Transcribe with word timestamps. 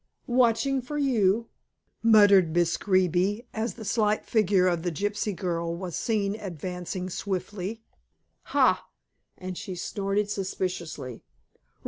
"Watching 0.25 0.81
for 0.81 0.97
you," 0.97 1.49
muttered 2.01 2.55
Miss 2.55 2.75
Greeby, 2.75 3.45
as 3.53 3.75
the 3.75 3.85
slight 3.85 4.25
figure 4.25 4.65
of 4.65 4.81
the 4.81 4.91
gypsy 4.91 5.35
girl 5.35 5.75
was 5.75 5.95
seen 5.95 6.33
advancing 6.33 7.07
swiftly. 7.07 7.83
"Ha!" 8.45 8.83
and 9.37 9.55
she 9.55 9.75
snorted 9.75 10.27
suspiciously. 10.27 11.21